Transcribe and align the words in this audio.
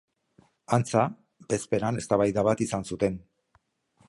Antza, 0.77 1.03
bezperan 1.53 2.01
eztabaida 2.05 2.49
bat 2.51 2.65
izan 2.69 2.89
zuten. 2.93 3.23